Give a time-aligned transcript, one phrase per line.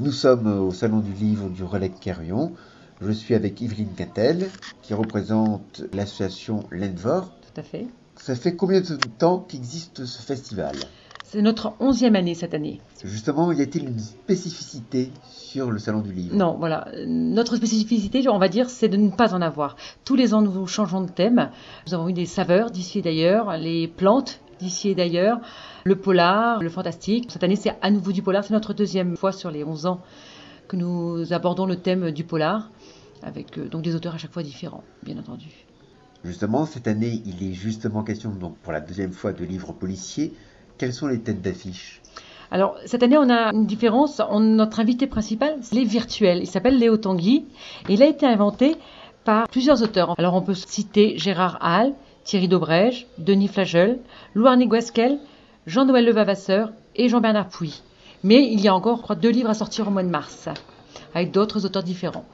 [0.00, 2.52] Nous sommes au Salon du Livre du Relais de Quérion.
[3.00, 4.48] Je suis avec Yveline Cattel,
[4.80, 7.32] qui représente l'association Lenvor.
[7.42, 7.88] Tout à fait.
[8.14, 10.76] Ça fait combien de temps qu'existe ce festival?
[11.24, 12.80] C'est notre onzième année cette année.
[13.02, 16.36] Justement, y a-t-il une spécificité sur le Salon du Livre?
[16.36, 16.86] Non, voilà.
[17.08, 19.74] Notre spécificité, on va dire, c'est de ne pas en avoir.
[20.04, 21.50] Tous les ans, nous changeons de thème.
[21.88, 25.40] Nous avons eu des saveurs d'ici d'ailleurs, les plantes d'ici et d'ailleurs,
[25.84, 27.30] le polar, le fantastique.
[27.30, 28.44] Cette année, c'est à nouveau du polar.
[28.44, 30.00] C'est notre deuxième fois sur les 11 ans
[30.68, 32.70] que nous abordons le thème du polar,
[33.22, 35.48] avec euh, donc des auteurs à chaque fois différents, bien entendu.
[36.24, 40.34] Justement, cette année, il est justement question, donc pour la deuxième fois, de livres policiers.
[40.76, 42.02] Quelles sont les têtes d'affiche?
[42.50, 44.20] Alors, cette année, on a une différence.
[44.40, 46.40] notre invité principal, c'est les virtuels.
[46.40, 47.46] Il s'appelle Léo Tanguy
[47.88, 48.76] et il a été inventé
[49.24, 50.14] par plusieurs auteurs.
[50.18, 51.92] Alors, on peut citer Gérard Hall,
[52.28, 54.00] Thierry Daubrège, Denis Flagel,
[54.34, 55.18] Louarné Guasquel,
[55.66, 57.80] Jean-Noël Levavasseur et Jean-Bernard Pouy.
[58.22, 60.50] Mais il y a encore, je crois, deux livres à sortir au mois de mars,
[61.14, 62.26] avec d'autres auteurs différents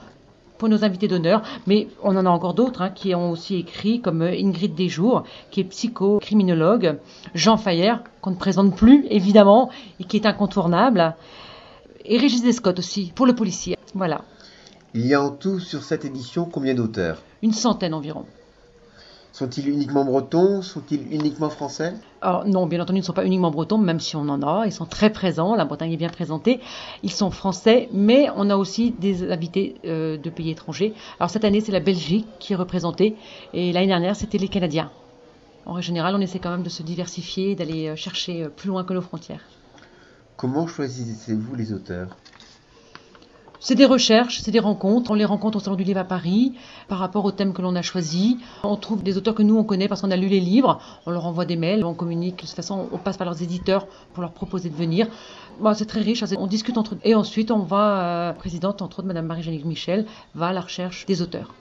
[0.58, 4.00] pour nos invités d'honneur, mais on en a encore d'autres hein, qui ont aussi écrit,
[4.00, 5.22] comme Ingrid Desjours,
[5.52, 6.98] qui est psychocriminologue,
[7.36, 11.14] Jean Fayer, qu'on ne présente plus évidemment, et qui est incontournable,
[12.04, 13.76] et Régis Descott aussi, pour le policier.
[13.94, 14.22] Voilà.
[14.92, 17.22] Il y a en tout sur cette édition combien d'auteurs?
[17.42, 18.26] Une centaine environ.
[19.34, 20.62] Sont-ils uniquement bretons?
[20.62, 21.94] Sont-ils uniquement français?
[22.22, 24.64] Alors, Non, bien entendu, ils ne sont pas uniquement bretons, même si on en a.
[24.64, 25.56] Ils sont très présents.
[25.56, 26.60] La Bretagne est bien présentée.
[27.02, 30.94] Ils sont français, mais on a aussi des habités euh, de pays étrangers.
[31.18, 33.16] Alors cette année, c'est la Belgique qui est représentée.
[33.52, 34.92] Et l'année dernière, c'était les Canadiens.
[35.66, 38.68] En règle générale, on essaie quand même de se diversifier, d'aller euh, chercher euh, plus
[38.68, 39.40] loin que nos frontières.
[40.36, 42.16] Comment choisissez-vous les auteurs?
[43.64, 45.10] C'est des recherches, c'est des rencontres.
[45.10, 46.52] On les rencontre au Salon du Livre à Paris
[46.86, 48.36] par rapport au thème que l'on a choisi.
[48.62, 50.82] On trouve des auteurs que nous on connaît parce qu'on a lu les livres.
[51.06, 52.36] On leur envoie des mails, on communique.
[52.36, 55.08] De toute façon, on passe par leurs éditeurs pour leur proposer de venir.
[55.74, 56.22] c'est très riche.
[56.38, 56.98] On discute entre eux.
[57.04, 61.06] Et ensuite, on va, euh, présidente entre autres, Madame Marie-Jeannick Michel, va à la recherche
[61.06, 61.54] des auteurs.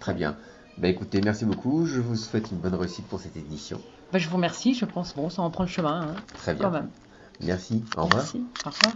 [0.00, 0.36] Très bien.
[0.76, 1.86] Bah, écoutez, merci beaucoup.
[1.86, 3.80] Je vous souhaite une bonne réussite pour cette édition.
[4.12, 4.74] Bah, je vous remercie.
[4.74, 6.02] Je pense bon, ça en prend le chemin.
[6.02, 6.62] Hein, très bien.
[6.62, 6.90] Quand même.
[7.40, 7.82] Merci.
[7.96, 8.22] Au revoir.
[8.22, 8.44] Merci.
[8.66, 8.92] Au revoir.